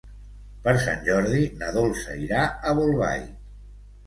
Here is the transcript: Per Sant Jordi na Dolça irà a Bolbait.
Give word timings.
Per 0.63 0.71
Sant 0.85 1.03
Jordi 1.07 1.41
na 1.59 1.69
Dolça 1.75 2.17
irà 2.23 2.41
a 2.47 2.75
Bolbait. 2.81 3.31